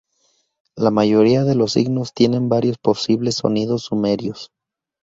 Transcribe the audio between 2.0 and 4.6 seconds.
tienen varios posibles sonidos sumerios.